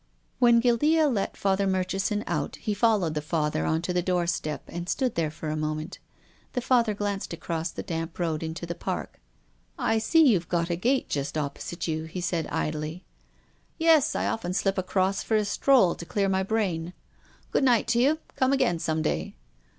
When 0.39 0.59
Guildea 0.59 1.05
let 1.07 1.37
Father 1.37 1.67
Murchison 1.67 2.23
out, 2.25 2.55
he 2.55 2.73
followed 2.73 3.13
the 3.13 3.21
Father 3.21 3.67
on 3.67 3.83
to 3.83 3.93
the 3.93 4.01
doorstep 4.01 4.63
and 4.67 4.89
stood 4.89 5.13
there 5.13 5.29
for 5.29 5.49
a 5.49 5.55
moment. 5.55 5.99
The 6.53 6.61
Father 6.61 6.95
glanced 6.95 7.33
across 7.33 7.69
the 7.69 7.83
damp 7.83 8.17
road 8.17 8.41
into 8.41 8.65
the 8.65 8.73
Park." 8.73 9.19
I 9.91 9.99
see 9.99 10.25
you've 10.25 10.49
got 10.49 10.71
a 10.71 10.75
gate 10.75 11.07
just 11.07 11.37
opposite 11.37 11.87
you," 11.87 12.05
he 12.05 12.19
said 12.19 12.47
idly." 12.47 13.05
Yes. 13.77 14.15
I 14.15 14.25
often 14.25 14.53
slip 14.55 14.79
across 14.79 15.21
for 15.21 15.35
a 15.37 15.45
stroll 15.45 15.93
to 15.93 16.03
clear 16.07 16.27
my 16.27 16.41
brain. 16.41 16.93
Good 17.51 17.63
night 17.63 17.87
to 17.89 17.99
you. 17.99 18.17
Come 18.35 18.51
again 18.53 18.79
some 18.79 19.03
day." 19.03 19.35